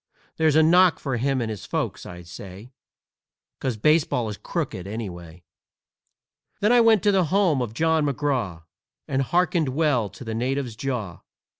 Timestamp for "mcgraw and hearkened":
8.07-9.69